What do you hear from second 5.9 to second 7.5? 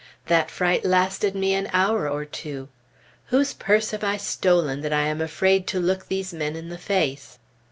these men in the face?